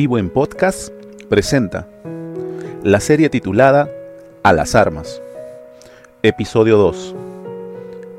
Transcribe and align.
Vivo 0.00 0.16
en 0.16 0.30
Podcast 0.30 0.94
presenta 1.28 1.86
la 2.82 3.00
serie 3.00 3.28
titulada 3.28 3.90
A 4.42 4.54
las 4.54 4.74
Armas. 4.74 5.20
Episodio 6.22 6.78
2. 6.78 7.14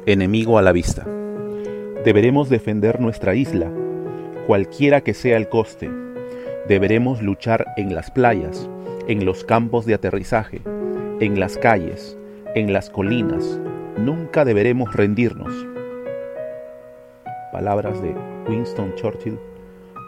Enemigo 0.06 0.60
a 0.60 0.62
la 0.62 0.74
vista. 0.74 1.08
Deberemos 2.06 2.50
defender 2.50 3.02
nuestra 3.02 3.34
isla, 3.34 3.72
cualquiera 4.46 5.02
que 5.02 5.16
sea 5.16 5.38
el 5.38 5.50
coste. 5.50 5.90
Deberemos 6.68 7.24
luchar 7.24 7.66
en 7.78 7.96
las 7.96 8.12
playas, 8.12 8.70
en 9.08 9.26
los 9.26 9.44
campos 9.44 9.88
de 9.88 9.96
aterrizaje, 9.96 10.62
en 11.20 11.40
las 11.40 11.58
calles, 11.58 12.16
en 12.54 12.74
las 12.74 12.92
colinas. 12.92 13.60
Nunca 13.98 14.46
deberemos 14.46 14.94
rendirnos. 14.94 15.52
Palabras 17.52 18.00
de 18.04 18.14
Winston 18.48 18.94
Churchill 18.94 19.40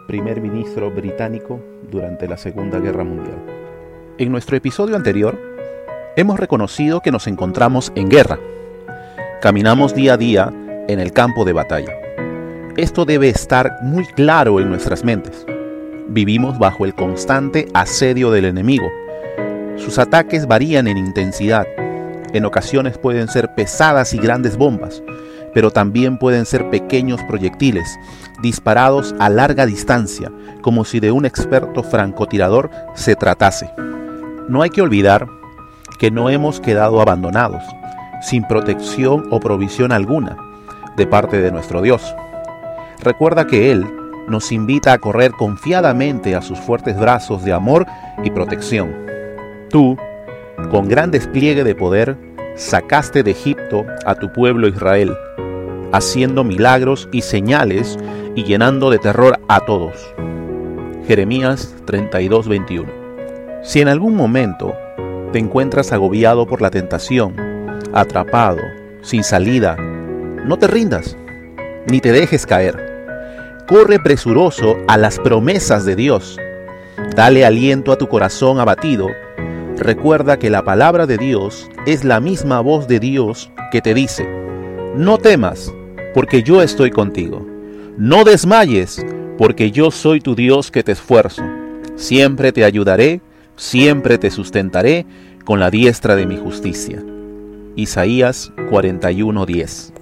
primer 0.07 0.41
ministro 0.41 0.91
británico 0.91 1.59
durante 1.89 2.27
la 2.27 2.37
Segunda 2.37 2.79
Guerra 2.79 3.03
Mundial. 3.03 3.37
En 4.17 4.31
nuestro 4.31 4.57
episodio 4.57 4.95
anterior, 4.95 5.39
hemos 6.15 6.39
reconocido 6.39 7.01
que 7.01 7.11
nos 7.11 7.27
encontramos 7.27 7.91
en 7.95 8.09
guerra. 8.09 8.39
Caminamos 9.41 9.95
día 9.95 10.13
a 10.13 10.17
día 10.17 10.53
en 10.87 10.99
el 10.99 11.13
campo 11.13 11.45
de 11.45 11.53
batalla. 11.53 11.93
Esto 12.77 13.05
debe 13.05 13.29
estar 13.29 13.77
muy 13.81 14.05
claro 14.05 14.59
en 14.59 14.69
nuestras 14.69 15.03
mentes. 15.03 15.45
Vivimos 16.07 16.59
bajo 16.59 16.85
el 16.85 16.93
constante 16.93 17.67
asedio 17.73 18.31
del 18.31 18.45
enemigo. 18.45 18.89
Sus 19.77 19.97
ataques 19.99 20.47
varían 20.47 20.87
en 20.87 20.97
intensidad. 20.97 21.65
En 22.33 22.45
ocasiones 22.45 22.97
pueden 22.97 23.27
ser 23.27 23.53
pesadas 23.55 24.13
y 24.13 24.17
grandes 24.17 24.57
bombas, 24.57 25.03
pero 25.53 25.71
también 25.71 26.17
pueden 26.17 26.45
ser 26.45 26.69
pequeños 26.69 27.21
proyectiles 27.23 27.97
disparados 28.41 29.15
a 29.19 29.29
larga 29.29 29.65
distancia, 29.65 30.31
como 30.61 30.85
si 30.85 30.99
de 30.99 31.11
un 31.11 31.25
experto 31.25 31.83
francotirador 31.83 32.69
se 32.93 33.15
tratase. 33.15 33.69
No 34.49 34.61
hay 34.61 34.69
que 34.69 34.81
olvidar 34.81 35.27
que 35.99 36.11
no 36.11 36.29
hemos 36.29 36.59
quedado 36.59 37.01
abandonados, 37.01 37.63
sin 38.21 38.43
protección 38.45 39.27
o 39.31 39.39
provisión 39.39 39.91
alguna, 39.91 40.37
de 40.97 41.07
parte 41.07 41.41
de 41.41 41.51
nuestro 41.51 41.81
Dios. 41.81 42.15
Recuerda 43.01 43.47
que 43.47 43.71
Él 43.71 43.85
nos 44.27 44.51
invita 44.51 44.93
a 44.93 44.97
correr 44.97 45.31
confiadamente 45.31 46.35
a 46.35 46.41
sus 46.41 46.59
fuertes 46.59 46.97
brazos 46.97 47.43
de 47.43 47.53
amor 47.53 47.85
y 48.23 48.31
protección. 48.31 48.93
Tú, 49.69 49.97
con 50.71 50.87
gran 50.87 51.11
despliegue 51.11 51.63
de 51.63 51.75
poder, 51.75 52.17
sacaste 52.55 53.23
de 53.23 53.31
Egipto 53.31 53.85
a 54.05 54.15
tu 54.15 54.31
pueblo 54.31 54.67
Israel, 54.67 55.13
haciendo 55.93 56.43
milagros 56.43 57.07
y 57.13 57.21
señales 57.21 57.97
y 58.35 58.43
llenando 58.43 58.89
de 58.89 58.97
terror 58.97 59.39
a 59.47 59.61
todos. 59.61 60.13
Jeremías 61.07 61.75
32:21. 61.85 62.89
Si 63.63 63.79
en 63.79 63.87
algún 63.87 64.15
momento 64.15 64.73
te 65.31 65.39
encuentras 65.39 65.93
agobiado 65.93 66.45
por 66.47 66.61
la 66.61 66.69
tentación, 66.69 67.35
atrapado, 67.93 68.59
sin 69.01 69.23
salida, 69.23 69.77
no 70.45 70.57
te 70.57 70.67
rindas, 70.67 71.15
ni 71.87 72.01
te 72.01 72.11
dejes 72.11 72.45
caer. 72.45 72.91
Corre 73.67 73.99
presuroso 73.99 74.77
a 74.87 74.97
las 74.97 75.19
promesas 75.19 75.85
de 75.85 75.95
Dios. 75.95 76.37
Dale 77.15 77.45
aliento 77.45 77.91
a 77.91 77.97
tu 77.97 78.07
corazón 78.07 78.59
abatido. 78.59 79.07
Recuerda 79.77 80.37
que 80.37 80.49
la 80.49 80.63
palabra 80.63 81.05
de 81.05 81.17
Dios 81.17 81.69
es 81.85 82.03
la 82.03 82.19
misma 82.19 82.61
voz 82.61 82.87
de 82.87 82.99
Dios 82.99 83.51
que 83.71 83.81
te 83.81 83.93
dice, 83.93 84.27
no 84.95 85.17
temas, 85.17 85.73
porque 86.13 86.43
yo 86.43 86.61
estoy 86.61 86.91
contigo. 86.91 87.45
No 87.97 88.23
desmayes, 88.23 89.05
porque 89.37 89.71
yo 89.71 89.91
soy 89.91 90.19
tu 90.19 90.35
Dios 90.35 90.71
que 90.71 90.83
te 90.83 90.91
esfuerzo. 90.91 91.43
Siempre 91.95 92.51
te 92.51 92.63
ayudaré, 92.63 93.21
siempre 93.55 94.17
te 94.17 94.29
sustentaré 94.29 95.05
con 95.45 95.59
la 95.59 95.69
diestra 95.69 96.15
de 96.15 96.25
mi 96.25 96.37
justicia. 96.37 97.03
Isaías 97.75 98.51
41:10. 98.69 99.93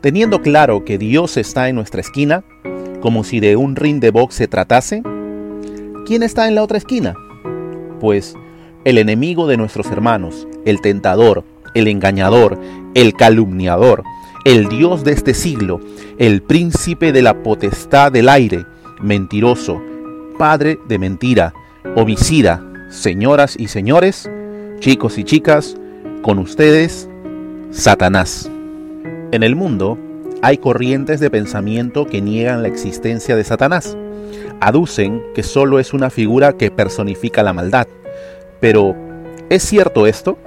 Teniendo 0.00 0.40
claro 0.40 0.84
que 0.84 0.98
Dios 0.98 1.36
está 1.36 1.68
en 1.68 1.76
nuestra 1.76 2.00
esquina, 2.00 2.44
como 3.00 3.24
si 3.24 3.40
de 3.40 3.56
un 3.56 3.76
ring 3.76 4.00
de 4.00 4.10
box 4.10 4.34
se 4.34 4.48
tratase, 4.48 5.02
¿quién 6.06 6.22
está 6.22 6.48
en 6.48 6.54
la 6.54 6.62
otra 6.62 6.78
esquina? 6.78 7.14
Pues 8.00 8.34
el 8.84 8.98
enemigo 8.98 9.46
de 9.46 9.56
nuestros 9.56 9.86
hermanos, 9.90 10.46
el 10.64 10.80
tentador, 10.80 11.44
el 11.74 11.86
engañador, 11.88 12.58
el 12.94 13.14
calumniador, 13.14 14.02
el 14.44 14.68
Dios 14.68 15.04
de 15.04 15.12
este 15.12 15.34
siglo, 15.34 15.80
el 16.18 16.42
príncipe 16.42 17.12
de 17.12 17.22
la 17.22 17.42
potestad 17.42 18.10
del 18.10 18.28
aire, 18.28 18.64
mentiroso, 19.00 19.82
padre 20.38 20.78
de 20.88 20.98
mentira, 20.98 21.52
homicida, 21.94 22.64
señoras 22.88 23.56
y 23.58 23.68
señores, 23.68 24.30
chicos 24.78 25.18
y 25.18 25.24
chicas, 25.24 25.76
con 26.22 26.38
ustedes, 26.38 27.08
Satanás. 27.70 28.50
En 29.32 29.42
el 29.42 29.56
mundo 29.56 29.98
hay 30.42 30.56
corrientes 30.56 31.20
de 31.20 31.30
pensamiento 31.30 32.06
que 32.06 32.22
niegan 32.22 32.62
la 32.62 32.68
existencia 32.68 33.36
de 33.36 33.44
Satanás. 33.44 33.96
Aducen 34.60 35.22
que 35.34 35.42
solo 35.42 35.78
es 35.78 35.92
una 35.92 36.08
figura 36.08 36.54
que 36.54 36.70
personifica 36.70 37.42
la 37.42 37.52
maldad. 37.52 37.86
Pero, 38.58 38.96
¿es 39.50 39.62
cierto 39.62 40.06
esto? 40.06 40.38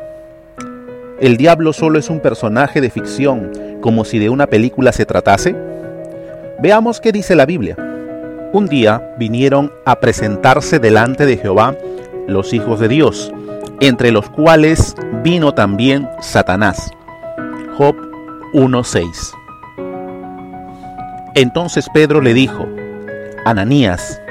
¿El 1.20 1.38
diablo 1.38 1.74
solo 1.74 2.00
es 2.00 2.10
un 2.10 2.20
personaje 2.20 2.82
de 2.82 2.90
ficción 2.90 3.52
como 3.84 4.06
si 4.06 4.18
de 4.18 4.30
una 4.30 4.48
película 4.48 4.94
se 4.94 5.06
tratase? 5.06 5.54
Veamos 6.62 7.02
qué 7.02 7.12
dice 7.12 7.36
la 7.36 7.46
Biblia. 7.46 7.76
Un 8.54 8.68
día 8.68 9.14
vinieron 9.20 9.74
a 9.86 10.00
presentarse 10.00 10.80
delante 10.80 11.26
de 11.26 11.36
Jehová 11.36 11.76
los 12.26 12.54
hijos 12.54 12.80
de 12.80 12.88
Dios, 12.88 13.34
entre 13.82 14.12
los 14.12 14.30
cuales 14.30 14.96
vino 15.22 15.54
también 15.54 16.08
Satanás. 16.22 16.92
Job 17.78 17.98
1.6. 18.54 19.04
Entonces 21.36 21.86
Pedro 21.94 22.22
le 22.22 22.34
dijo, 22.34 22.66
Ananías, 23.44 24.22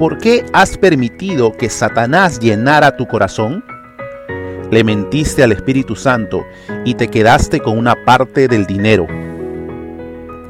¿por 0.00 0.18
qué 0.18 0.44
has 0.52 0.76
permitido 0.76 1.52
que 1.52 1.70
Satanás 1.70 2.40
llenara 2.40 2.96
tu 2.96 3.06
corazón? 3.06 3.62
Le 4.74 4.82
mentiste 4.82 5.44
al 5.44 5.52
Espíritu 5.52 5.94
Santo 5.94 6.44
y 6.84 6.94
te 6.94 7.06
quedaste 7.06 7.60
con 7.60 7.78
una 7.78 8.04
parte 8.04 8.48
del 8.48 8.66
dinero. 8.66 9.06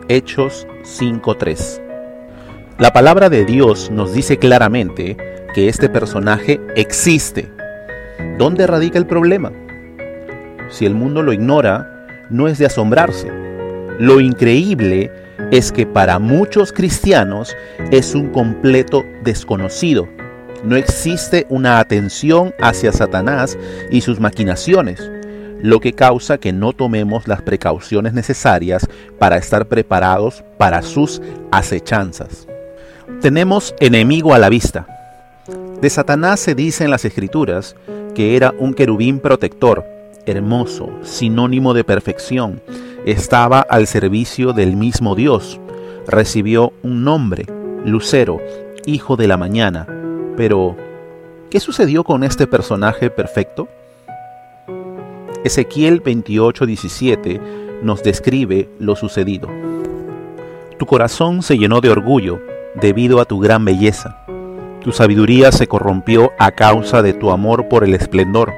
Hechos 0.09 0.67
5.3 0.83 1.83
La 2.79 2.91
palabra 2.95 3.29
de 3.29 3.45
Dios 3.45 3.91
nos 3.91 4.15
dice 4.15 4.39
claramente 4.39 5.19
que 5.55 5.69
este 5.69 5.91
personaje 5.91 6.59
existe. 6.75 7.53
¿Dónde 8.39 8.67
radica 8.67 8.99
el 8.99 9.07
problema? 9.07 9.53
Si 10.71 10.87
el 10.87 10.95
mundo 10.95 11.23
lo 11.23 11.35
ignora, 11.35 12.07
no 12.31 12.49
es 12.49 12.57
de 12.57 12.65
asombrarse. 12.65 13.31
Lo 13.99 14.21
increíble 14.21 15.13
es 15.51 15.71
que 15.71 15.85
para 15.85 16.19
muchos 16.19 16.73
cristianos 16.73 17.55
es 17.91 18.15
un 18.15 18.31
completo 18.31 19.05
desconocido 19.23 20.09
no 20.65 20.77
existe 20.77 21.47
una 21.49 21.79
atención 21.79 22.55
hacia 22.61 22.93
Satanás 22.93 23.59
y 23.91 24.01
sus 24.01 24.21
maquinaciones, 24.21 25.01
lo 25.63 25.81
que 25.81 25.93
causa 25.93 26.39
que 26.39 26.53
no 26.53 26.73
tomemos 26.73 27.29
las 27.29 27.43
precauciones 27.43 28.13
necesarias 28.13 28.87
para 29.19 29.37
estar 29.37 29.67
preparados 29.67 30.45
para 30.59 30.83
sus 30.83 31.23
acechanzas. 31.51 32.47
Tenemos 33.21 33.75
enemigo 33.81 34.35
a 34.35 34.39
la 34.39 34.49
vista. 34.49 34.87
De 35.81 35.91
Satanás 35.91 36.41
se 36.41 36.55
dice 36.55 36.85
en 36.85 36.91
las 36.91 37.05
escrituras 37.05 37.77
que 38.15 38.37
era 38.37 38.55
un 38.59 38.75
querubín 38.75 39.21
protector, 39.21 39.85
hermoso, 40.27 40.91
sinónimo 41.03 41.75
de 41.75 41.85
perfección, 41.85 42.63
estaba 43.05 43.61
al 43.61 43.87
servicio 43.87 44.53
del 44.55 44.77
mismo 44.77 45.15
Dios, 45.15 45.61
recibió 46.07 46.73
un 46.83 47.05
nombre, 47.05 47.47
Lucero, 47.85 48.39
hijo 48.87 49.17
de 49.17 49.29
la 49.29 49.37
mañana, 49.37 49.87
pero, 50.37 50.77
¿qué 51.51 51.61
sucedió 51.61 52.05
con 52.05 52.25
este 52.25 52.47
personaje 52.47 53.11
perfecto? 53.11 53.69
Ezequiel 55.45 56.03
28:17 56.03 57.41
nos 57.83 58.03
describe 58.03 58.69
lo 58.79 58.97
sucedido. 58.97 59.49
Tu 60.79 60.87
corazón 60.87 61.43
se 61.43 61.59
llenó 61.59 61.81
de 61.81 61.91
orgullo 61.91 62.41
debido 62.75 63.21
a 63.21 63.27
tu 63.27 63.41
gran 63.41 63.65
belleza. 63.65 64.25
Tu 64.83 64.93
sabiduría 64.93 65.53
se 65.53 65.67
corrompió 65.67 66.33
a 66.39 66.51
causa 66.51 67.03
de 67.03 67.13
tu 67.13 67.31
amor 67.31 67.69
por 67.69 67.85
el 67.85 67.95
esplendor. 67.95 68.53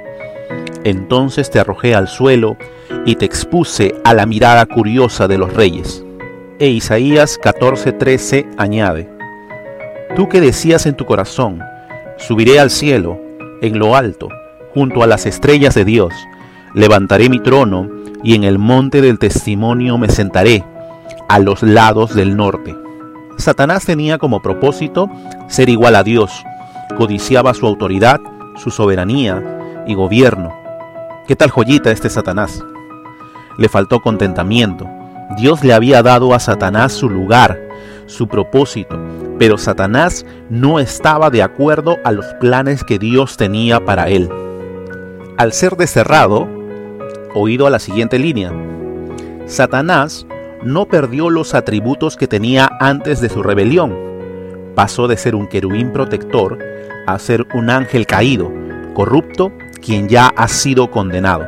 Entonces 0.85 1.51
te 1.51 1.59
arrojé 1.59 1.95
al 1.95 2.09
suelo 2.09 2.57
y 3.05 3.17
te 3.17 3.25
expuse 3.25 3.95
a 4.05 4.15
la 4.15 4.27
mirada 4.27 4.65
curiosa 4.67 5.29
de 5.29 5.39
los 5.39 5.53
reyes. 5.53 6.05
E 6.59 6.69
Isaías 6.69 7.39
14:13 7.43 8.47
añade, 8.57 9.09
Tú 10.17 10.31
que 10.31 10.41
decías 10.41 10.87
en 10.87 10.97
tu 10.97 11.05
corazón, 11.05 11.63
subiré 12.17 12.59
al 12.59 12.71
cielo, 12.71 13.21
en 13.61 13.79
lo 13.79 13.97
alto, 13.97 14.31
junto 14.73 15.03
a 15.03 15.07
las 15.07 15.27
estrellas 15.27 15.75
de 15.75 15.85
Dios, 15.85 16.15
levantaré 16.73 17.29
mi 17.29 17.39
trono 17.39 17.87
y 18.23 18.35
en 18.35 18.43
el 18.43 18.59
monte 18.59 19.03
del 19.03 19.19
testimonio 19.19 19.99
me 19.99 20.09
sentaré, 20.09 20.65
a 21.29 21.39
los 21.39 21.63
lados 21.63 22.15
del 22.15 22.35
norte. 22.35 22.75
Satanás 23.37 23.85
tenía 23.85 24.17
como 24.17 24.41
propósito 24.41 25.11
ser 25.49 25.69
igual 25.69 25.95
a 25.95 26.03
Dios, 26.03 26.33
codiciaba 26.97 27.53
su 27.53 27.67
autoridad, 27.67 28.19
su 28.57 28.71
soberanía 28.71 29.85
y 29.87 29.93
gobierno. 29.93 30.55
¿Qué 31.29 31.37
tal 31.37 31.51
joyita 31.51 31.91
este 31.91 32.09
Satanás? 32.09 32.65
Le 33.59 33.69
faltó 33.69 34.01
contentamiento. 34.01 34.89
Dios 35.37 35.63
le 35.63 35.75
había 35.75 36.03
dado 36.03 36.33
a 36.33 36.41
Satanás 36.41 36.95
su 36.95 37.11
lugar, 37.11 37.61
su 38.07 38.29
propósito, 38.29 38.99
pero 39.39 39.59
Satanás 39.59 40.25
no 40.49 40.81
estaba 40.81 41.31
de 41.31 41.43
acuerdo 41.43 41.99
a 42.05 42.13
los 42.13 42.27
planes 42.41 42.85
que 42.85 42.99
Dios 42.99 43.37
tenía 43.37 43.85
para 43.85 44.09
él. 44.09 44.29
Al 45.37 45.53
ser 45.53 45.77
desterrado, 45.77 46.49
oído 47.35 47.67
a 47.67 47.71
la 47.71 47.79
siguiente 47.79 48.19
línea, 48.19 48.53
Satanás 49.47 50.27
no 50.63 50.87
perdió 50.87 51.31
los 51.31 51.55
atributos 51.55 52.17
que 52.17 52.27
tenía 52.27 52.71
antes 52.81 53.21
de 53.21 53.29
su 53.29 53.43
rebelión. 53.43 53.95
Pasó 54.75 55.07
de 55.07 55.17
ser 55.17 55.35
un 55.35 55.47
querubín 55.47 55.93
protector 55.93 56.59
a 57.07 57.19
ser 57.19 57.47
un 57.55 57.71
ángel 57.71 58.07
caído, 58.07 58.53
corrupto, 58.95 59.53
quien 59.81 60.09
ya 60.09 60.29
ha 60.29 60.49
sido 60.49 60.91
condenado. 60.91 61.47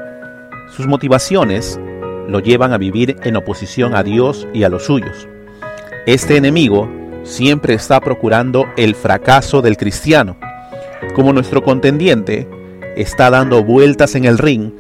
Sus 0.77 0.87
motivaciones 0.87 1.81
lo 2.29 2.41
llevan 2.41 2.73
a 2.73 2.79
vivir 2.79 3.17
en 3.23 3.37
oposición 3.37 3.95
a 3.95 4.03
Dios 4.03 4.47
y 4.53 4.63
a 4.65 4.69
los 4.69 4.85
suyos. 4.85 5.27
Este 6.07 6.37
enemigo 6.37 6.89
siempre 7.29 7.75
está 7.75 8.01
procurando 8.01 8.67
el 8.77 8.95
fracaso 8.95 9.63
del 9.63 9.77
cristiano. 9.77 10.37
Como 11.15 11.33
nuestro 11.33 11.63
contendiente, 11.63 12.49
está 12.97 13.31
dando 13.31 13.63
vueltas 13.63 14.15
en 14.15 14.25
el 14.25 14.39
ring, 14.39 14.73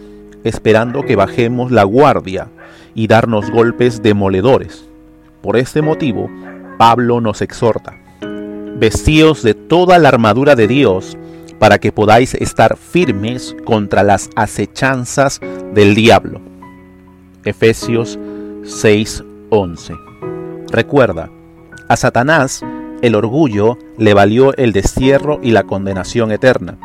esperando 0.45 1.05
que 1.05 1.15
bajemos 1.15 1.71
la 1.71 1.85
guardia 1.85 2.49
y 2.95 3.06
darnos 3.06 3.50
golpes 3.50 4.03
demoledores. 4.03 4.89
Por 5.43 5.56
este 5.56 5.83
motivo, 5.83 6.29
Pablo 6.79 7.21
nos 7.21 7.43
exhorta, 7.43 7.97
vestíos 8.77 9.43
de 9.43 9.55
toda 9.55 9.99
la 9.99 10.09
armadura 10.09 10.56
de 10.56 10.67
Dios, 10.67 11.17
para 11.59 11.79
que 11.79 11.93
podáis 11.93 12.35
estar 12.35 12.77
firmes 12.77 13.55
contra 13.65 14.03
las 14.03 14.31
acechanzas 14.37 15.41
del 15.75 15.95
diablo. 15.95 16.41
Efesios 17.45 18.19
6:11 18.62 19.99
Recuerda, 20.71 21.31
a 21.88 21.96
Satanás 21.96 22.62
el 23.00 23.14
orgullo 23.14 23.79
le 23.96 24.12
valió 24.12 24.56
el 24.56 24.73
destierro 24.73 25.38
y 25.43 25.52
la 25.52 25.62
condenación 25.62 26.32
eterna. 26.32 26.79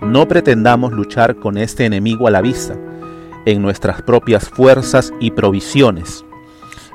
No 0.00 0.28
pretendamos 0.28 0.92
luchar 0.92 1.36
con 1.36 1.58
este 1.58 1.84
enemigo 1.84 2.28
a 2.28 2.30
la 2.30 2.40
vista, 2.40 2.76
en 3.44 3.60
nuestras 3.60 4.02
propias 4.02 4.48
fuerzas 4.48 5.12
y 5.18 5.32
provisiones. 5.32 6.24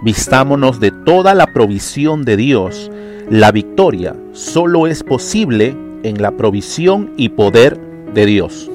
Vistámonos 0.02 0.80
de 0.80 0.92
toda 0.92 1.34
la 1.34 1.48
provisión 1.48 2.24
de 2.24 2.38
Dios. 2.38 2.90
La 3.30 3.52
victoria 3.52 4.16
solo 4.32 4.88
es 4.88 5.04
posible 5.04 5.76
en 6.04 6.22
la 6.22 6.32
provisión 6.32 7.14
y 7.18 7.30
poder 7.30 7.78
de 8.14 8.26
Dios. 8.26 8.72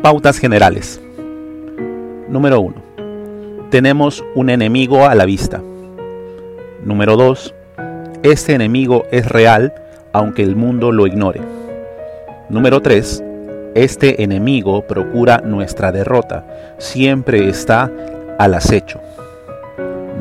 Pautas 0.00 0.38
generales. 0.38 1.00
Número 2.28 2.60
1. 2.60 2.74
Tenemos 3.70 4.24
un 4.36 4.50
enemigo 4.50 5.06
a 5.06 5.14
la 5.16 5.24
vista. 5.24 5.60
Número 6.84 7.16
2. 7.16 7.54
Este 8.24 8.54
enemigo 8.54 9.04
es 9.12 9.28
real 9.28 9.72
aunque 10.12 10.42
el 10.42 10.56
mundo 10.56 10.90
lo 10.90 11.06
ignore. 11.06 11.40
Número 12.48 12.82
3 12.82 13.22
este 13.74 14.22
enemigo 14.22 14.86
procura 14.86 15.38
nuestra 15.38 15.90
derrota, 15.90 16.46
siempre 16.78 17.48
está 17.48 17.90
al 18.38 18.54
acecho. 18.54 19.00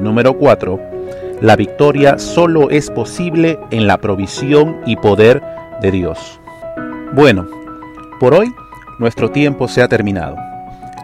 Número 0.02 0.40
4. 0.40 0.80
La 1.40 1.56
victoria 1.56 2.18
solo 2.18 2.72
es 2.72 2.90
posible 2.90 3.60
en 3.70 3.86
la 3.86 4.00
provisión 4.00 4.82
y 4.88 4.96
poder 4.96 5.44
de 5.82 5.92
Dios. 5.92 6.40
Bueno, 7.14 7.48
por 8.20 8.34
hoy 8.34 8.52
nuestro 8.98 9.30
tiempo 9.30 9.68
se 9.68 9.84
ha 9.84 9.88
terminado. 9.88 10.36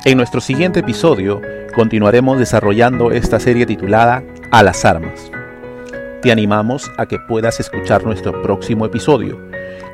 En 0.03 0.17
nuestro 0.17 0.41
siguiente 0.41 0.79
episodio 0.79 1.41
continuaremos 1.75 2.39
desarrollando 2.39 3.11
esta 3.11 3.39
serie 3.39 3.67
titulada 3.67 4.23
A 4.49 4.63
las 4.63 4.85
armas. 4.85 5.31
Te 6.21 6.33
animamos 6.33 6.92
a 6.98 7.06
que 7.06 7.18
puedas 7.18 7.62
escuchar 7.62 8.04
nuestro 8.04 8.42
próximo 8.42 8.86
episodio. 8.86 9.39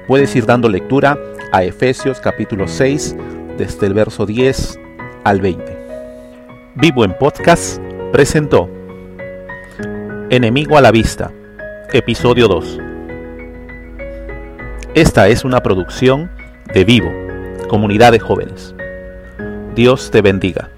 Puedes 0.07 0.35
ir 0.35 0.47
dando 0.47 0.67
lectura 0.67 1.19
a 1.51 1.63
Efesios 1.63 2.19
capítulo 2.19 2.67
6, 2.67 3.15
desde 3.59 3.85
el 3.85 3.93
verso 3.93 4.25
10 4.25 4.79
al 5.23 5.39
20. 5.39 5.77
Vivo 6.77 7.05
en 7.05 7.15
Podcast 7.15 7.79
presentó 8.11 8.67
Enemigo 10.31 10.79
a 10.79 10.81
la 10.81 10.89
Vista, 10.89 11.31
episodio 11.93 12.47
2. 12.47 12.79
Esta 14.95 15.27
es 15.27 15.45
una 15.45 15.61
producción 15.61 16.31
de 16.73 16.85
Vivo, 16.85 17.11
comunidad 17.69 18.11
de 18.11 18.19
jóvenes. 18.19 18.73
Dios 19.75 20.09
te 20.09 20.23
bendiga. 20.23 20.71